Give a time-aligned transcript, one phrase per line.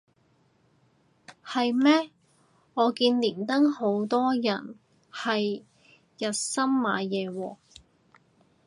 [1.45, 2.09] 係咩
[2.73, 4.75] 我見連登好多人
[5.13, 5.61] 係
[6.17, 7.57] 日森買嘢喎